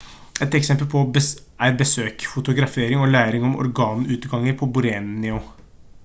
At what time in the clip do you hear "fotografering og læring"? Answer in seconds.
2.31-3.45